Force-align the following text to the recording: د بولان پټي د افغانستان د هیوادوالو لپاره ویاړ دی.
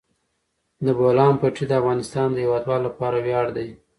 د 0.85 0.87
بولان 0.99 1.33
پټي 1.41 1.65
د 1.67 1.71
افغانستان 1.81 2.27
د 2.31 2.37
هیوادوالو 2.45 2.87
لپاره 2.89 3.17
ویاړ 3.25 3.47
دی. 3.57 3.67